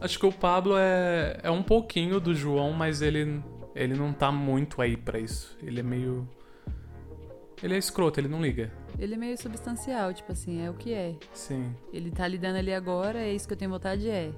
[0.00, 3.40] Acho que o Pablo é, é um pouquinho do João, mas ele,
[3.74, 5.56] ele não tá muito aí pra isso.
[5.62, 6.28] Ele é meio.
[7.62, 8.70] Ele é escroto, ele não liga.
[8.98, 11.14] Ele é meio substancial, tipo assim, é o que é.
[11.32, 11.74] Sim.
[11.92, 14.30] Ele tá lidando ali agora, é isso que eu tenho vontade, é.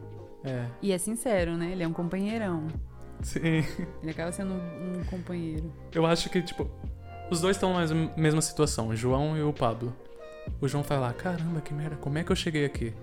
[0.44, 0.66] É.
[0.80, 1.72] E é sincero, né?
[1.72, 2.66] Ele é um companheirão.
[3.22, 3.64] Sim.
[4.02, 5.72] Ele acaba sendo um, um companheiro.
[5.92, 6.70] Eu acho que, tipo,
[7.30, 9.94] os dois estão na mes- mesma situação, o João e o Pablo.
[10.60, 12.94] O João fala, caramba, que merda, como é que eu cheguei aqui?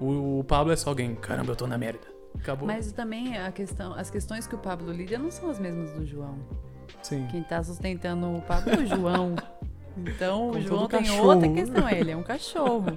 [0.00, 2.06] O, o Pablo é só alguém, caramba, eu tô na merda.
[2.38, 2.66] Acabou.
[2.66, 6.06] Mas também a questão, as questões que o Pablo lida não são as mesmas do
[6.06, 6.38] João.
[7.02, 7.26] Sim.
[7.30, 9.34] Quem tá sustentando o Pablo é o João.
[10.00, 11.28] Então Como o João tem cachorro.
[11.28, 11.88] outra questão.
[11.90, 12.96] Ele é um cachorro.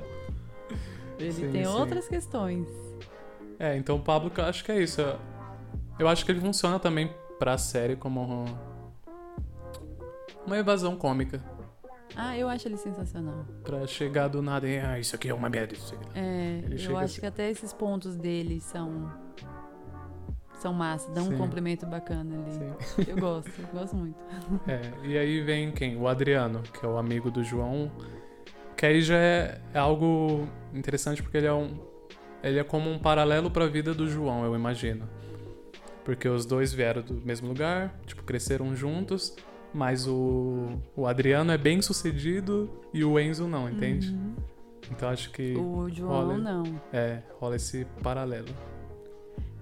[1.17, 1.71] Ele Sim, tem sim.
[1.71, 2.67] outras questões.
[3.57, 5.01] É, então o Pablo, eu acho que é isso.
[5.97, 8.45] Eu- acho que ele funciona também pra série como um-
[10.45, 11.41] uma evasão cômica.
[12.15, 13.45] Ah, eu acho ele sensacional.
[13.63, 15.75] Pra chegar do nada e, ah, isso aqui é uma merda.
[16.13, 17.19] É, Ele eu acho assim.
[17.21, 19.09] que até esses pontos dele são.
[20.61, 21.33] São massa, dão Sim.
[21.33, 22.51] um complemento bacana ali.
[22.51, 23.03] Sim.
[23.11, 24.15] Eu gosto, eu gosto muito.
[24.67, 25.97] É, e aí vem quem?
[25.97, 27.91] O Adriano, que é o amigo do João.
[28.77, 31.79] Que aí já é, é algo interessante porque ele é um.
[32.43, 35.09] Ele é como um paralelo pra vida do João, eu imagino.
[36.05, 39.35] Porque os dois vieram do mesmo lugar, tipo, cresceram juntos,
[39.73, 44.09] mas o, o Adriano é bem sucedido e o Enzo não, entende?
[44.09, 44.35] Uhum.
[44.91, 46.63] Então acho que O João rola- não.
[46.93, 48.49] é, rola esse paralelo.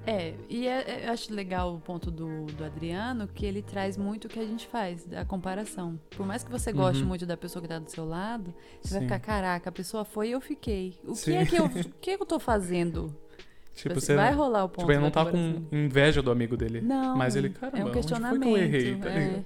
[0.09, 3.95] É, e é- é- eu acho legal o ponto do, do Adriano, que ele traz
[3.97, 5.99] muito o que a gente faz, a comparação.
[6.15, 7.07] Por mais que você goste Uhum.
[7.09, 9.05] muito da pessoa que tá do seu lado, você vai Sim.
[9.07, 10.97] ficar, caraca, a pessoa foi e eu fiquei.
[11.03, 11.35] O que Sim.
[11.35, 11.69] é que eu, o
[12.01, 13.15] que é que eu tô fazendo?
[13.75, 14.15] Tipo, assim, você.
[14.15, 15.61] vai rolar o ponto Tipo, ele não tá comparação.
[15.69, 16.81] com inveja do amigo dele.
[16.81, 17.15] Não.
[17.15, 18.57] Mas ele, caramba, é um onde foi que eu questionamento.
[18.57, 19.43] errei, tá é.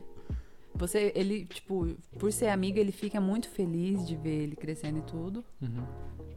[0.75, 5.01] Você, ele, tipo, por ser amigo, ele fica muito feliz de ver ele crescendo e
[5.03, 5.45] tudo.
[5.61, 5.83] Uhum.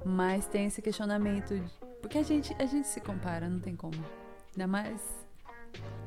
[0.05, 1.55] Mas tem esse questionamento.
[1.55, 3.97] de- Porque a gente, a gente se compara, não tem como.
[4.53, 5.01] Ainda mais.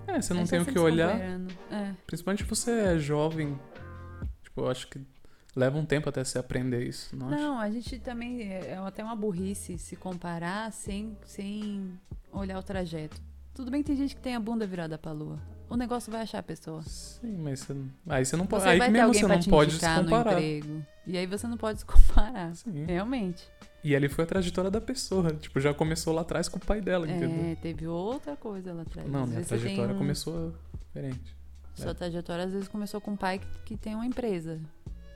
[0.08, 1.20] É, você não tem tá o que olhar.
[1.20, 1.94] É.
[2.08, 3.60] Principalmente se você é jovem.
[4.42, 5.02] Tipo, eu acho que
[5.54, 7.30] leva um tempo até você aprender isso, não?
[7.30, 8.44] Não, a gente também.
[8.44, 11.92] É é até uma burrice se comparar sem, sem
[12.32, 13.22] olhar o trajeto.
[13.54, 15.38] Tudo bem que tem gente que tem a bunda virada pra lua.
[15.70, 16.82] O negócio vai achar a pessoa.
[16.84, 17.76] Sim, mas você,
[18.08, 18.64] aí você não pode.
[18.64, 20.42] Você Aí mesmo você não pode se comparar.
[20.42, 22.56] E aí você não pode se comparar.
[22.56, 22.86] Sim.
[22.86, 23.46] Realmente.
[23.84, 25.32] E ali foi a trajetória da pessoa.
[25.34, 27.52] Tipo, já começou lá atrás com o pai dela, entendeu?
[27.52, 29.10] É, teve outra coisa lá atrás.
[29.10, 30.54] Não, Às minha tem trajetória um- começou
[30.88, 31.36] diferente.
[31.76, 34.60] Sua trajetória às vezes começou com um pai que, que tem uma empresa.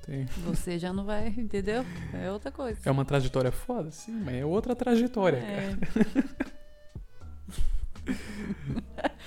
[0.05, 1.83] Tem- Você já não vai, entendeu?
[2.13, 2.79] É outra coisa.
[2.85, 5.79] É uma trajetória foda, sim, mas é outra trajetória, cara.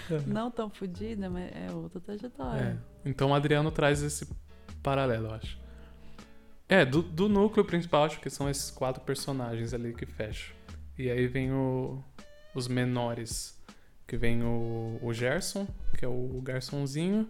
[0.09, 0.21] É.
[0.27, 2.01] não tão fodida, mas é outra É.
[2.01, 2.79] trajetória.
[3.05, 4.27] Então o Adriano traz esse
[4.83, 5.59] paralelo, eu acho.
[6.69, 10.55] É, do, do núcleo principal, acho que são esses quatro personagens ali que fecham.
[10.99, 12.03] E aí vem o-
[12.55, 13.57] os menores,
[14.07, 17.29] que vem o, o Gerson, que é o garçonzinho.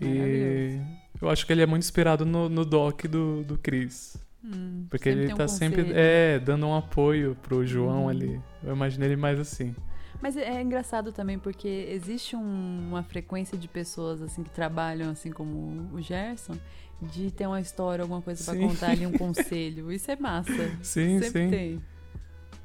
[0.00, 0.80] E
[1.20, 4.16] eu acho que ele é muito inspirado no, no doc do, do Chris.
[4.42, 5.98] Hum, Porque ele um tá sempre conselho.
[5.98, 8.08] é, dando um apoio pro João Uhum.
[8.08, 8.40] ali.
[8.64, 9.76] Eu imagino ele mais assim.
[10.20, 15.10] Mas é é engraçado também porque existe um- uma frequência de pessoas assim que trabalham
[15.10, 16.56] assim como o Gerson
[17.00, 18.68] de ter uma história, alguma coisa pra Sim.
[18.68, 19.90] contar ali, um conselho.
[19.90, 20.52] Isso é massa.
[20.82, 21.50] Sim, Sempre sim.
[21.50, 21.82] tem.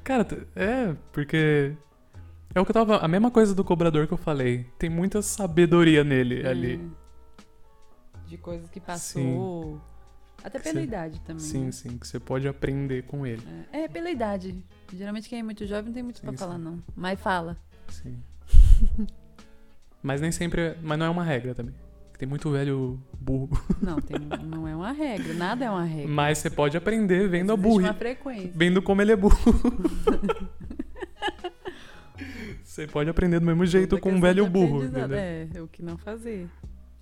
[0.04, 1.72] Cara, é, porque.
[2.54, 2.98] É o que eu tava.
[2.98, 4.66] A mesma coisa do cobrador que eu falei.
[4.78, 6.74] Tem muita sabedoria nele ali.
[6.74, 8.26] É.
[8.28, 9.80] De coisas que passou.
[10.44, 11.42] Até pela cê- idade também.
[11.44, 11.72] Sim, né?
[11.72, 13.42] sim, que você pode aprender com ele.
[13.72, 14.54] É, é, pela idade.
[14.92, 16.38] Geralmente quem é muito jovem não tem muito Sim, pra sim.
[16.38, 16.82] falar, não.
[16.94, 17.56] Mas fala.
[17.88, 18.16] Sim.
[20.02, 20.60] mas nem sempre.
[20.60, 21.74] é- Mas não é uma regra também.
[22.18, 23.50] Tem muito velho burro.
[23.82, 25.34] Não, tem, não é uma regra.
[25.34, 26.08] Nada é uma regra.
[26.08, 27.84] Mas você pode aprender vendo a burri.
[27.84, 28.52] uma frequência.
[28.54, 29.36] Vendo como ele é burro.
[32.64, 34.82] você pode aprender do mesmo jeito é com um questão velho burro.
[35.14, 36.48] É, o que não fazer.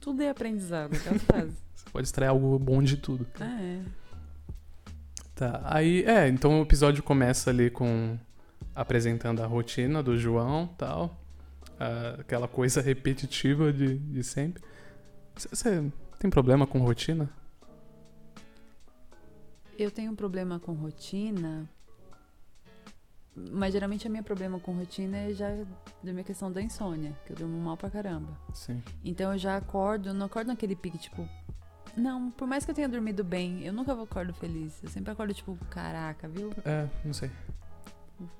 [0.04, 1.56] Tudo é aprendizado, aquela frase.
[1.74, 3.26] Você pode extrair algo bom de tudo.
[3.40, 3.80] Ah, é.
[5.34, 8.18] Tá, aí, é, então o episódio começa ali com
[8.74, 11.18] apresentando a rotina do João tal.
[12.20, 14.62] aquela coisa repetitiva de, de sempre.
[15.34, 17.30] Você tem problema com rotina?
[19.78, 21.66] Eu tenho um problema com rotina,
[23.36, 25.48] mas geralmente a minha problema com rotina é já
[26.02, 28.28] da minha questão da insônia, que eu durmo mal pra caramba.
[28.52, 28.82] Sim.
[29.04, 31.28] Então eu já acordo, não acordo naquele pique, tipo.
[31.96, 34.82] Não, por mais que eu tenha dormido bem, eu nunca acordo feliz.
[34.82, 36.50] Eu sempre acordo, tipo, caraca, viu?
[36.64, 37.30] É, não sei.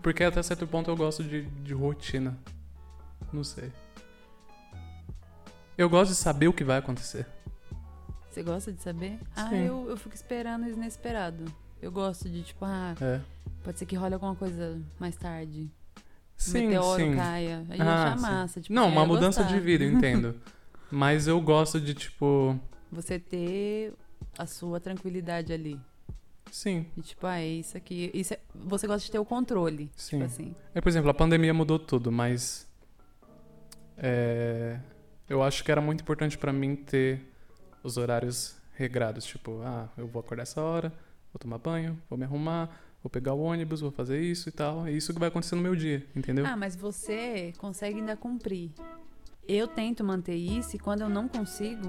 [0.03, 2.37] Porque até certo ponto eu gosto de, de rotina.
[3.33, 3.73] Não sei.
[5.77, 7.27] Eu gosto de saber o que vai acontecer.
[8.31, 9.19] Você gosta de saber?
[9.35, 9.67] Ah, Sim.
[9.67, 11.45] eu, eu fico esperando o inesperado.
[11.81, 13.21] Eu gosto de, tipo, ah, É.
[13.65, 15.69] pode ser que role alguma coisa mais tarde.
[16.37, 17.15] Sim, meteoro sim.
[17.17, 17.65] caia.
[17.71, 18.23] Aí Ah, eu achar sim.
[18.23, 18.61] massa.
[18.61, 19.57] Tipo, Não, uma mudança gostar.
[19.57, 20.35] de vida, eu entendo.
[20.91, 22.59] Mas eu gosto de, tipo.
[22.93, 23.93] Você ter
[24.39, 25.81] a sua tranquilidade ali.
[26.51, 28.11] Sim, E tipo, ah, é isso aqui.
[28.15, 29.91] Isso é- Você gosta de ter o controle.
[29.97, 30.19] sim.
[30.19, 30.55] Tipo assim.
[30.75, 32.69] É, por exemplo, a pandemia mudou tudo, mas.
[33.97, 34.79] é,
[35.29, 37.21] eu acho que era muito importante pra mim ter
[37.83, 39.25] os horários regrados.
[39.25, 40.91] Tipo, ah, eu vou acordar essa hora,
[41.33, 42.69] vou tomar banho, vou me arrumar,
[43.05, 44.87] vou pegar o ônibus, vou fazer isso e tal.
[44.87, 46.47] É isso que vai acontecer no meu dia, entendeu?
[46.47, 48.71] Ah, mas você consegue ainda cumprir.
[49.47, 51.87] Eu tento manter isso e quando eu não consigo,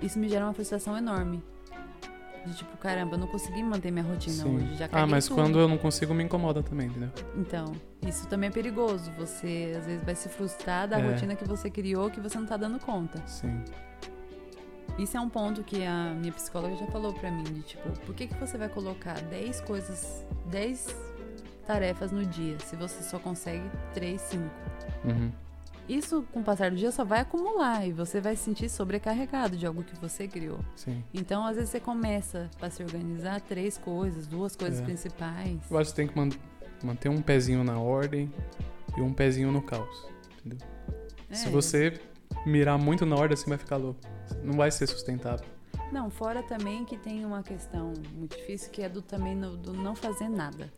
[0.00, 1.42] isso me gera uma frustração enorme.
[2.46, 4.56] De tipo, caramba, eu não consegui manter minha rotina Sim.
[4.56, 4.76] hoje.
[4.76, 5.34] Já ah, mas tudo.
[5.34, 7.10] quando eu não consigo, me incomoda também, entendeu?
[7.36, 7.72] Então,
[8.06, 9.10] isso também é perigoso.
[9.18, 11.10] Você às vezes vai se frustrar da É.
[11.10, 13.20] rotina que você criou que você não tá dando conta.
[13.26, 13.60] Sim.
[14.98, 18.14] Isso é um ponto que a minha psicóloga já falou pra mim, de tipo, por
[18.14, 20.94] que, que você vai colocar 10 coisas, 10
[21.66, 24.44] tarefas no dia, se você só consegue 3, 5?
[25.04, 25.32] Uhum.
[25.88, 29.56] Isso, com o passar do dia, só vai acumular e você vai se sentir sobrecarregado
[29.56, 30.60] de algo que você criou.
[30.76, 31.02] Sim.
[31.12, 34.84] Então, às vezes, você começa a se organizar três coisas, duas coisas É.
[34.84, 35.58] principais.
[35.68, 36.28] Eu acho que tem que man-
[36.84, 38.32] manter um pezinho na ordem
[38.96, 40.06] e um pezinho no caos,
[40.44, 40.64] entendeu?
[41.32, 41.50] Se É.
[41.50, 42.00] você
[42.46, 44.00] mirar muito na ordem, assim vai ficar louco.
[44.42, 45.46] Não vai ser sustentável.
[45.92, 49.72] Não, fora também que tem uma questão muito difícil que é do também no- do
[49.72, 50.72] não fazer nada.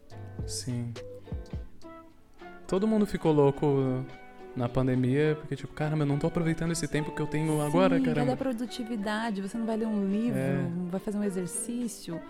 [0.46, 0.92] Sim.
[2.66, 4.04] Todo mundo ficou louco
[4.56, 7.98] na pandemia, porque tipo, caramba, eu não tô aproveitando esse tempo que eu tenho agora,
[7.98, 8.20] Sim, caramba.
[8.20, 9.42] Cadê a produtividade?
[9.42, 10.66] Você não vai ler um livro, É.
[10.90, 12.20] vai fazer um exercício.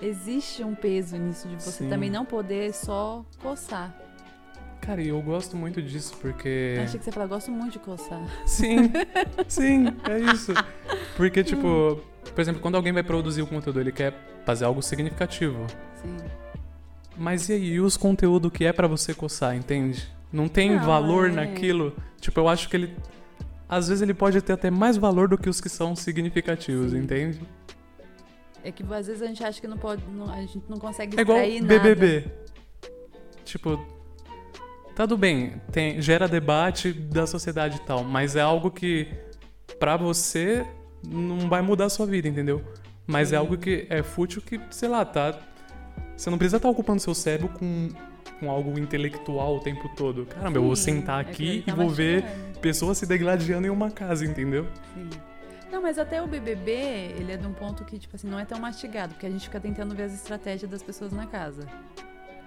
[0.00, 1.88] Existe um peso nisso de você Sim.
[1.88, 3.96] também não poder só coçar.
[4.82, 6.76] Cara, e eu gosto muito disso, porque.
[6.82, 8.20] Achei que você falou, gosto muito de coçar.
[8.46, 8.90] Sim,
[9.46, 10.52] sim, é isso.
[11.16, 12.00] Porque, tipo,
[12.34, 14.12] por exemplo, quando alguém vai produzir o conteúdo, ele quer
[14.44, 15.64] fazer algo significativo.
[16.02, 16.16] Sim.
[17.16, 20.12] Mas e aí, e os conteúdos que é pra você coçar, entende?
[20.32, 21.32] Não tem Não, valor é.
[21.32, 21.94] naquilo.
[22.20, 22.96] Tipo, eu acho que ele.
[23.68, 26.98] Às vezes ele pode ter até mais valor do que os que são significativos, Sim.
[26.98, 27.40] entende?
[28.64, 31.16] É que às vezes a gente acha que não pode, não- a gente não consegue
[31.18, 31.66] É igual nada.
[31.66, 32.24] BBB.
[33.44, 33.78] Tipo,
[34.94, 39.08] tá tudo bem, tem, gera debate da sociedade e tal, mas é algo que
[39.78, 40.66] pra você
[41.06, 42.62] não vai mudar a sua vida, entendeu?
[43.06, 43.34] Mas Sim.
[43.34, 45.38] é algo que é fútil que, sei lá, tá.
[46.16, 47.88] Você não precisa estar ocupando seu cérebro com,
[48.38, 50.24] com algo intelectual o tempo todo.
[50.26, 52.24] Caramba, eu vou Sim, sentar é aqui ele e tá vou ver
[52.60, 54.66] pessoas se degladiando em uma casa, entendeu?
[54.94, 55.10] Sim.
[55.72, 56.70] Não, mas até o BBB,
[57.18, 59.44] ele é de um ponto que, tipo assim, não é tão mastigado, porque a gente
[59.44, 61.66] fica tentando ver as estratégias das pessoas na casa.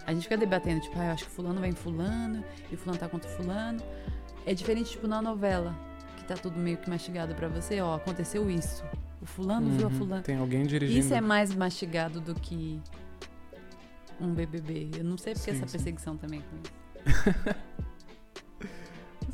[0.05, 2.99] A gente fica debatendo, tipo, ah, eu acho que fulano vai em fulano, e fulano
[2.99, 3.81] tá contra fulano.
[4.45, 5.75] É diferente, tipo, na novela,
[6.17, 8.83] que tá tudo meio que mastigado pra você, ó, aconteceu isso.
[9.21, 10.21] O fulano viu a Uhum, fulano.
[10.23, 10.99] Tem alguém dirigindo.
[10.99, 12.79] Isso é mais mastigado do que
[14.21, 14.91] um BBB.
[14.97, 15.77] Eu não sei porque Sim, essa sim.
[15.77, 17.55] perseguição também com isso.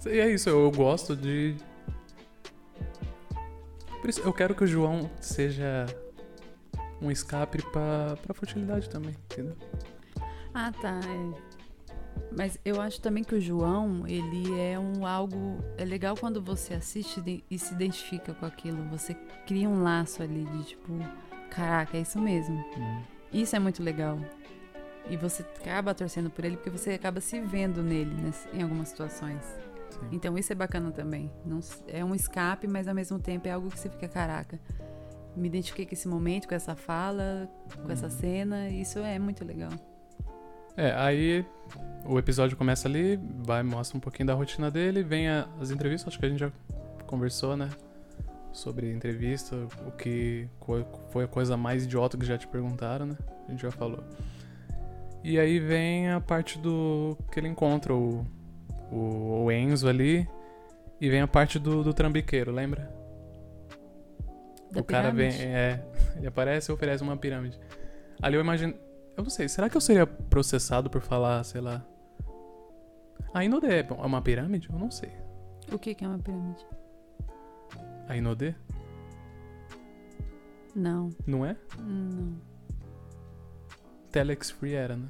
[0.05, 1.55] E é isso, eu gosto de.
[3.99, 5.85] Por isso, eu quero que o João seja
[6.99, 9.55] um escape pra, pra futilidade também, entendeu?
[10.53, 10.99] Ah, tá.
[11.05, 11.51] é.
[12.37, 15.59] Mas eu acho também que o João, ele é um algo.
[15.77, 18.83] É legal quando você assiste e se identifica com aquilo.
[18.89, 19.13] Você
[19.45, 20.93] cria um laço ali de tipo,
[21.49, 22.55] caraca, é isso mesmo.
[22.77, 23.01] Hum,
[23.33, 24.17] Isso é muito legal.
[25.09, 28.89] E você acaba torcendo por ele porque você acaba se vendo nele ness- em algumas
[28.89, 29.43] situações.
[29.89, 30.07] sim.
[30.11, 31.29] Então isso é bacana também.
[31.45, 34.59] Não é um escape, mas ao mesmo tempo é algo que você fica, caraca.
[35.35, 37.49] Me identifiquei com esse momento, com essa fala,
[37.83, 38.11] com essa Uhum.
[38.11, 38.69] cena.
[38.69, 39.71] Isso é muito legal.
[40.77, 41.45] É, aí
[42.05, 46.07] o episódio começa ali, vai, mostra um pouquinho da rotina dele, vem a- as entrevistas,
[46.09, 46.51] acho que a gente já
[47.05, 47.69] conversou, né?
[48.53, 49.55] Sobre entrevista,
[49.87, 50.47] o que
[51.11, 53.17] foi a coisa mais idiota que já te perguntaram, né?
[53.47, 54.03] A gente já falou.
[55.23, 58.25] E aí vem a parte do que ele encontra o,
[58.91, 60.27] o, o Enzo ali,
[60.99, 62.91] e vem a parte do, do trambiqueiro, lembra?
[64.71, 65.55] Da o cara vem, pirâmide?
[65.55, 65.83] é,
[66.17, 67.59] ele aparece e oferece uma pirâmide.
[68.21, 68.73] Ali eu imagino,
[69.17, 71.85] eu não sei, será que eu seria processado por falar, sei lá,
[73.33, 74.69] a Inodê é uma pirâmide?
[74.71, 75.11] Eu não sei.
[75.71, 76.65] O que, que é uma pirâmide?
[78.07, 78.53] A Inodê?
[80.75, 81.55] Não, Não é?
[81.77, 82.35] não.
[84.11, 85.07] Telex Free era, né?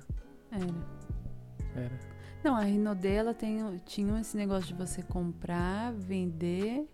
[0.51, 1.85] Era.
[1.85, 1.99] Era.
[2.43, 6.87] Não, a Rinodê, ela tem, tinha esse negócio de você comprar, vender,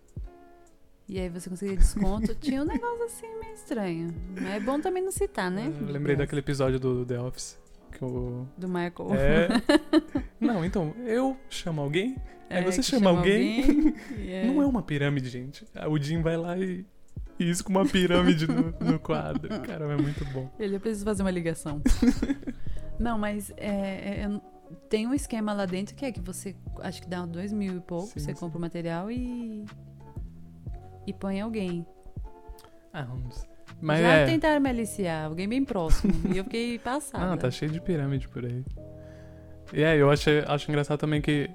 [1.08, 2.34] e aí você conseguia desconto.
[2.34, 4.14] tinha um negócio assim meio estranho.
[4.34, 5.72] Mas é bom também não citar, né?
[5.80, 7.58] Eu lembrei daquele episódio do, do The Office.
[7.92, 8.46] Que o.
[8.56, 9.14] Do Michael.
[9.14, 9.48] É.
[10.38, 12.16] Não, então, eu chamo alguém,
[12.50, 13.94] aí É, você que chama alguém.
[14.18, 15.66] e Não é uma pirâmide, gente.
[15.74, 16.84] Ah, O Jim vai lá e.
[17.38, 19.48] Isso com uma pirâmide no, no quadro.
[19.60, 20.50] Caramba, é muito bom.
[20.58, 21.80] Ele, eu preciso fazer uma ligação.
[22.98, 24.40] não, mas é, é, eu-
[24.90, 27.80] tem um esquema lá dentro que é que você, acho que dá dois mil e
[27.80, 28.40] pouco, Sim, você sim.
[28.40, 29.64] compra o material e.
[31.08, 31.86] e põe alguém.
[32.92, 33.46] Ah, vamos.
[33.80, 34.26] Mas Já é.
[34.26, 36.12] tentaram me aliciar, alguém bem próximo.
[36.32, 37.26] e eu fiquei passada.
[37.26, 38.64] Não, tá cheio de pirâmide por aí.
[39.72, 41.50] E aí, eu acho, acho engraçado também que.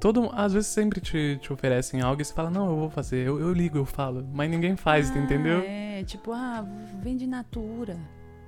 [0.00, 3.26] Todo, às vezes sempre te, te oferecem algo e você fala, não, eu vou fazer,
[3.26, 4.26] eu, eu ligo, eu falo.
[4.34, 5.60] Mas ninguém faz, Ah, entendeu?
[5.66, 6.62] É, tipo, ah,
[7.02, 7.96] vende Natura.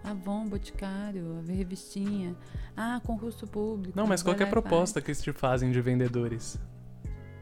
[0.05, 2.37] Avon, Boticário, a revistinha.
[2.77, 3.97] Ah, concurso público.
[3.97, 6.59] Não, mas qualquer proposta que eles te fazem de vendedores.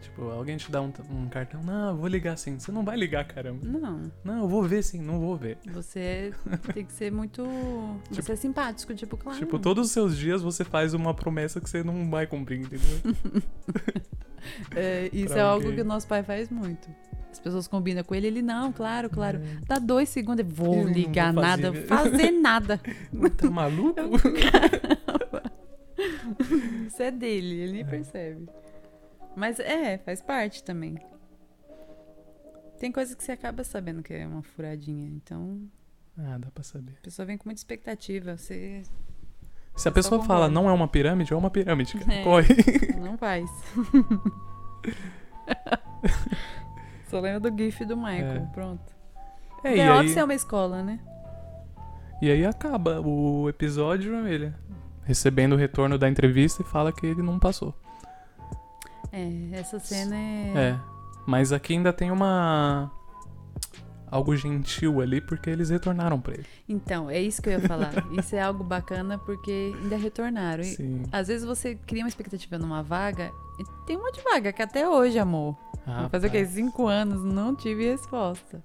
[0.04, 2.58] Tipo, alguém te dá um, um cartão, não, eu vou ligar sim.
[2.58, 3.60] Você não vai ligar, caramba.
[3.66, 5.56] Não, Não, eu vou ver sim, não vou ver.
[5.72, 6.32] você
[6.74, 7.42] tem que ser muito.
[8.10, 9.38] você é simpático, tipo, claro.
[9.38, 13.00] Tipo, todos os seus dias você faz uma promessa que você não vai cumprir, entendeu?
[14.76, 15.74] É, isso pra é algo alguém.
[15.76, 16.86] que o nosso pai faz muito.
[17.32, 19.40] As pessoas combinam com ele, ele, não, claro, claro.
[19.66, 21.86] Dá dois segundos, vou Eu ligar vou nada, fazer.
[21.86, 22.78] fazer nada.
[23.38, 24.00] tá maluco?
[26.86, 28.46] Isso é dele, ele nem percebe.
[29.36, 30.98] Mas é, faz parte também.
[32.78, 35.08] Tem coisas que você acaba sabendo que é uma furadinha.
[35.08, 35.60] Então,
[36.18, 36.92] ah, dá pra saber.
[36.98, 38.36] a pessoa vem com muita expectativa.
[38.36, 38.82] Você
[39.74, 41.98] Se a pessoa fala não é uma pirâmide, é uma pirâmide.
[42.10, 42.22] É.
[42.22, 42.54] Corre.
[43.00, 43.50] não faz.
[47.08, 48.42] Só lembra do GIF do Michael.
[48.42, 48.48] É.
[48.52, 48.94] Pronto.
[49.62, 51.00] É, É, e, The aí, Office é uma escola, né?
[52.22, 54.52] e aí acaba o episódio, ele
[55.04, 57.74] recebendo o retorno da entrevista e fala que ele não passou.
[59.14, 60.52] É, essa cena é.
[60.56, 60.80] É.
[61.26, 62.90] Mas aqui ainda tem uma.
[64.10, 66.46] Algo gentil ali, porque eles retornaram pra ele.
[66.68, 67.92] Então, é isso que eu ia falar.
[68.16, 70.62] Isso é algo bacana porque ainda retornaram.
[70.62, 71.02] E, Sim.
[71.10, 73.32] às vezes você cria uma expectativa numa vaga.
[73.58, 75.56] e Tem um monte de vaga que até hoje, amor.
[75.84, 76.46] Vou fazer o quê?
[76.46, 78.62] Cinco anos, não tive resposta.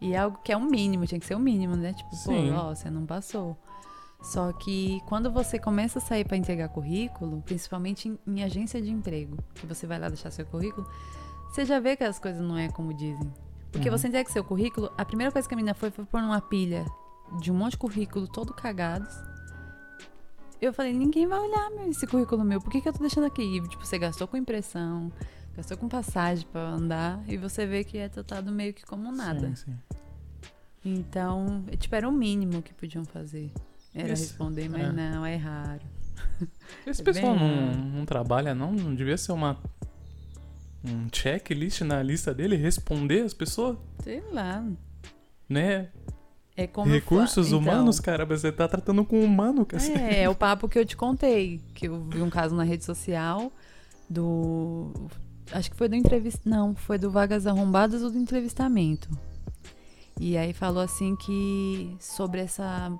[0.00, 1.94] E é algo que é um mínimo, tinha que ser o mínimo, né?
[1.94, 2.52] Tipo, Sim.
[2.52, 3.56] pô, ó, você não passou.
[4.22, 8.90] Só que quando você começa a sair pra entregar currículo, principalmente em, em agência de
[8.90, 10.88] emprego, que você vai lá deixar seu currículo,
[11.50, 13.32] você já vê que as coisas não é como dizem.
[13.72, 13.98] Porque Uhum.
[13.98, 16.84] você entrega seu currículo, a primeira coisa que a menina foi foi pôr numa pilha
[17.40, 19.12] de um monte de currículo todo cagados.
[20.60, 23.24] Eu falei, ninguém vai olhar meu, esse currículo meu, por que, que eu tô deixando
[23.26, 23.42] aqui?
[23.42, 25.10] E, tipo, você gastou com impressão,
[25.56, 29.48] gastou com passagem pra andar, e você vê que é tratado meio que como nada.
[29.48, 29.78] Sim, sim.
[30.84, 33.50] Então, tipo, era o mínimo que podiam fazer.
[33.94, 34.92] Era Isso, responder, mas é.
[34.92, 35.82] não, é raro.
[36.86, 38.72] Esse É pessoal não, não trabalha, não?
[38.72, 39.58] Não devia ser uma.
[40.84, 42.56] Um checklist na lista dele?
[42.56, 43.76] Responder as pessoas?
[44.02, 44.64] Sei lá.
[45.48, 45.88] Né?
[46.56, 48.24] É fa- Recursos então, humanos, cara.
[48.26, 49.82] Você tá tratando com humano, cara.
[49.84, 51.60] É, é o papo que eu te contei.
[51.74, 53.52] Que eu vi um caso na rede social
[54.10, 54.92] do.
[55.52, 56.48] Acho que foi do entrevista.
[56.48, 59.08] Não, foi do Vagas Arrombadas ou do entrevistamento.
[60.20, 62.90] E aí falou assim que sobre essa.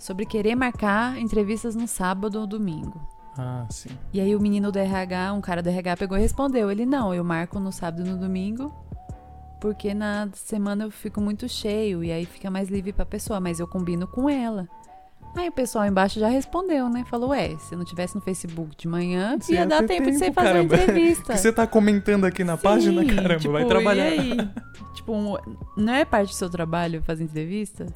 [0.00, 3.06] Sobre querer marcar entrevistas no sábado ou domingo.
[3.36, 3.90] Ah, sim.
[4.14, 6.70] E aí o menino do RH, um cara do RH, pegou e respondeu.
[6.70, 8.74] Ele, não, eu marco no sábado e no domingo,
[9.60, 13.60] porque na semana eu fico muito cheio, e aí fica mais livre pra pessoa, mas
[13.60, 14.66] eu combino com ela.
[15.36, 17.04] Aí o pessoal embaixo já respondeu, né?
[17.08, 20.18] Falou, ué, se eu não tivesse no Facebook de manhã, ia dar ter tempo, de
[20.18, 21.32] você tempo, fazer uma entrevista.
[21.34, 24.10] que você tá comentando aqui na Sim, página, caramba, tipo, vai trabalhar.
[24.10, 24.50] E aí?
[24.94, 25.38] tipo,
[25.76, 27.86] não é parte do seu trabalho fazer entrevista?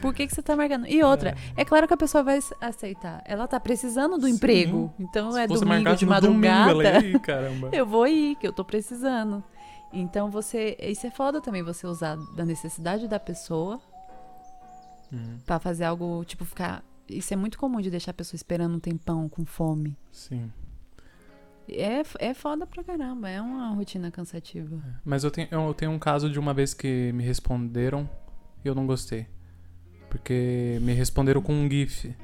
[0.00, 0.86] Por que, que você tá marcando?
[0.86, 1.64] E outra, é.
[1.64, 3.22] claro que a pessoa vai aceitar.
[3.26, 4.34] Ela tá precisando do Sim.
[4.34, 4.92] emprego.
[4.98, 6.88] Então Se é domingo de no domingo, madrugada.
[6.88, 7.68] ela ir, caramba.
[7.72, 9.42] Eu vou ir, que eu tô precisando.
[9.92, 10.76] Então você.
[10.80, 13.80] Isso é foda também, você usar da necessidade da pessoa
[15.12, 16.84] Uhum, pra fazer algo, tipo, ficar.
[17.08, 19.96] Isso é muito comum de deixar a pessoa esperando um tempão com fome.
[20.12, 20.50] Sim.
[21.70, 24.82] É, é foda pra caramba, é uma rotina cansativa.
[25.04, 28.08] Mas eu tenho, eu tenho um caso de uma vez que me responderam
[28.64, 29.26] e eu não gostei.
[30.08, 32.14] Porque me responderam com um GIF.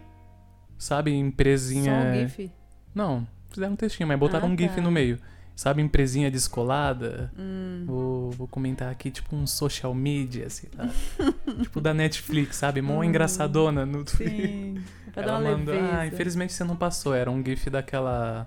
[0.79, 1.93] Sabe, empresinha.
[1.93, 2.53] Só um GIF?
[2.95, 4.81] Não, fizeram um textinho, mas botaram Ah, um GIF tá.
[4.83, 5.19] no meio.
[5.57, 7.33] Sabe, empresinha descolada?
[7.39, 7.85] Hum.
[7.87, 10.89] Vou, vou comentar aqui, tipo, um social media, sei lá.
[11.63, 12.83] tipo da Netflix, sabe?
[12.83, 13.05] Mó Hum,
[13.73, 14.47] mandou Twitter.
[14.49, 14.83] Sim.
[15.13, 15.97] Pra Ela mandou, leveza.
[15.97, 17.15] ah, infelizmente você não passou.
[17.15, 18.47] Era um GIF daquela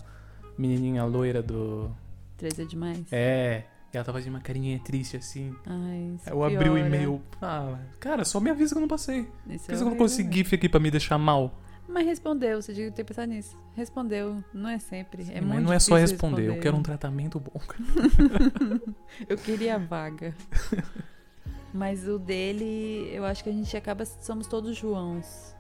[0.58, 1.90] menininha loira do.
[2.38, 3.00] Três é demais.
[3.12, 3.64] É.
[3.94, 5.56] E ela tava de uma carinha triste assim.
[5.66, 6.80] Ai, isso Eu abri o piora.
[6.88, 7.22] e-mail.
[7.42, 9.24] Ah, cara, só me avisa que eu não passei.
[9.24, 10.30] Por que é você colocou esse.
[10.30, 11.58] GIF aqui pra me deixar mal?
[11.88, 13.58] Mas respondeu, você devia ter pensado nisso.
[13.76, 15.24] Respondeu, não é sempre.
[15.32, 17.60] é Mas muito não é só difícil responder, eu quero um tratamento bom.
[19.28, 20.36] Eu queria a vaga.
[21.74, 24.06] Mas o dele, eu acho que a gente acaba.
[24.06, 25.56] Somos todos Joãos.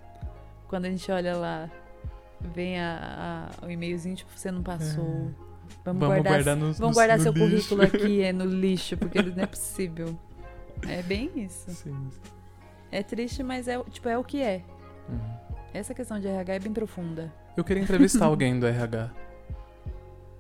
[0.68, 1.70] Quando a gente olha lá,
[2.54, 5.04] vem a, a- o e-mailzinho, tipo, você não passou.
[5.06, 5.34] Vamos,
[5.84, 7.46] Vamos guardar, guardar no vamos guardar no seu lixo.
[7.70, 10.18] currículo aqui, é no lixo, porque não é possível.
[10.88, 11.72] É bem isso.
[11.72, 12.10] Sim.
[12.92, 14.64] É triste, mas é, o- tipo, é o que é.
[15.10, 15.47] Uhum.
[15.78, 17.32] Essa questão de RH é bem profunda.
[17.56, 19.12] Eu queria entrevistar alguém do RH.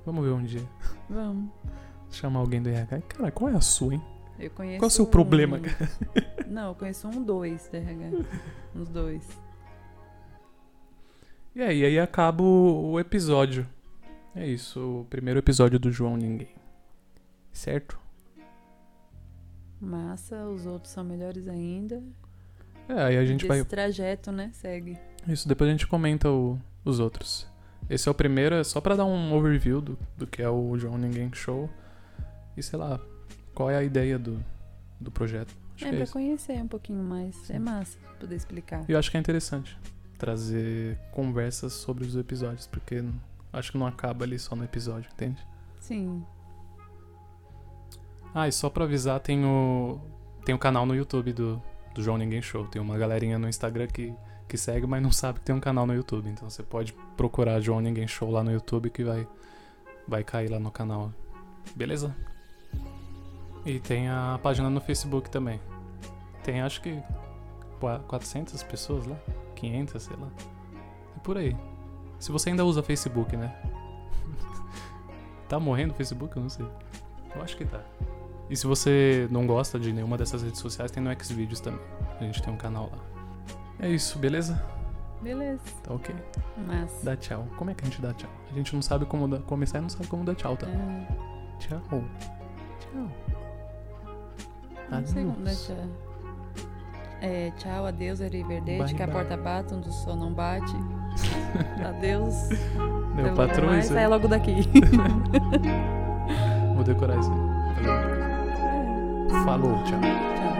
[0.03, 0.67] Vamos ver um dia.
[1.07, 1.51] Vamos.
[2.09, 3.01] Chamar alguém do RH.
[3.01, 4.01] Cara, qual é a sua, hein?
[4.39, 4.79] Eu conheço.
[4.79, 5.89] Qual é o seu problema, um- cara?
[6.47, 8.25] Não, eu conheço um dois da RH.
[8.75, 9.27] Uns dois.
[11.53, 13.67] E aí, aí acaba o, episódio.
[14.35, 16.55] É isso, o primeiro episódio do João Ninguém.
[17.51, 17.99] Certo?
[19.79, 22.01] Massa, os outros são melhores ainda.
[22.89, 23.65] É, aí a gente Desse vai.
[23.65, 24.49] trajeto, né?
[24.53, 24.97] Segue.
[25.27, 27.47] Isso, depois a gente comenta o- os outros.
[27.89, 30.77] Esse é o primeiro, é só pra dar um overview do, do que é o
[30.77, 31.69] João Ninguém Show.
[32.55, 32.99] E sei lá,
[33.53, 34.43] qual é a ideia do,
[34.99, 35.53] do projeto.
[35.75, 36.13] Acho é é pra isso.
[36.13, 37.49] conhecer um pouquinho mais.
[37.49, 38.83] É massa poder explicar.
[38.89, 39.77] E eu acho que é interessante
[40.17, 43.03] trazer conversas sobre os episódios, porque
[43.53, 45.37] acho que não acaba ali só no episódio, entende?
[45.79, 46.23] Sim.
[48.33, 49.99] Ah, e só pra avisar, tem o,
[50.45, 51.61] tem o canal no YouTube do,
[51.93, 52.67] do João Ninguém Show.
[52.67, 54.13] Tem uma galerinha no Instagram que,
[54.47, 56.29] que segue, mas não sabe que tem um canal no YouTube.
[56.29, 59.27] Então você pode procurar João Ninguém Show lá no YouTube que vai,
[60.07, 61.11] vai cair lá no canal.
[61.75, 62.15] Beleza?
[63.65, 65.59] E tem a página no Facebook também.
[66.43, 67.01] Tem acho que
[67.79, 69.17] qua- 400 pessoas lá.
[69.55, 70.29] 500, sei lá.
[71.15, 71.55] É por aí.
[72.19, 73.53] Se você ainda usa Facebook, né?
[75.49, 76.35] tá morrendo o Facebook?
[76.37, 76.65] Eu não sei.
[77.35, 77.81] Eu acho que tá.
[78.49, 81.81] E se você não gosta de nenhuma dessas redes sociais, tem no Xvideos também.
[82.19, 83.16] A gente tem um canal lá.
[83.79, 84.61] É isso, beleza?
[85.21, 85.61] Beleza.
[85.83, 86.15] Tá ok.
[86.65, 87.03] Massa.
[87.05, 87.47] Dá tchau.
[87.57, 88.29] Como é que a gente dá tchau?
[88.51, 90.67] A gente não sabe como dar- começar e não sabe como dar tchau, tá?
[90.67, 91.05] Ah,
[91.59, 91.81] Tchau.
[92.79, 93.09] Tchau.
[94.91, 95.65] não sei como dar Adeus.
[95.67, 95.75] tchau.
[97.19, 100.75] É, tchau, adeus, Ariverdete, Bye, que a porta bate, onde o sol não bate.
[101.83, 102.35] adeus.
[103.17, 104.53] Logo patrão mais, Sai logo daqui.
[106.75, 107.39] Vou decorar isso aí.
[107.83, 109.41] Coisa.
[109.43, 109.99] Falou, tchau.
[109.99, 110.56] tchau.